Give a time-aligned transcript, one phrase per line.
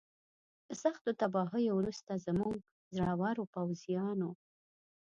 [0.67, 2.55] له سختو تباهیو وروسته زموږ
[2.95, 4.29] زړورو پوځیانو.